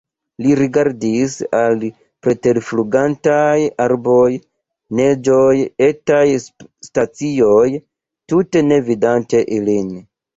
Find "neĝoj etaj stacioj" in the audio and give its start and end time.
4.99-7.67